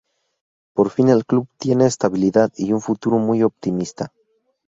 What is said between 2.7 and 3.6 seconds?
un futuro muy